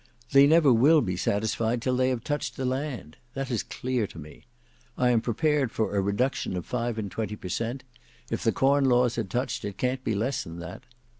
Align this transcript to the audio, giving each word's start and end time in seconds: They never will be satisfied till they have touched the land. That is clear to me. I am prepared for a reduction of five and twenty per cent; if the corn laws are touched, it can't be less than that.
They 0.31 0.47
never 0.47 0.73
will 0.73 1.01
be 1.01 1.15
satisfied 1.15 1.79
till 1.79 1.95
they 1.95 2.09
have 2.09 2.23
touched 2.23 2.57
the 2.57 2.65
land. 2.65 3.17
That 3.35 3.51
is 3.51 3.61
clear 3.61 4.07
to 4.07 4.17
me. 4.17 4.45
I 4.97 5.11
am 5.11 5.21
prepared 5.21 5.71
for 5.71 5.95
a 5.95 6.01
reduction 6.01 6.57
of 6.57 6.65
five 6.65 6.97
and 6.97 7.11
twenty 7.11 7.35
per 7.35 7.49
cent; 7.49 7.83
if 8.31 8.43
the 8.43 8.51
corn 8.51 8.85
laws 8.85 9.19
are 9.19 9.23
touched, 9.23 9.63
it 9.63 9.77
can't 9.77 10.03
be 10.03 10.15
less 10.15 10.43
than 10.43 10.57
that. 10.57 10.85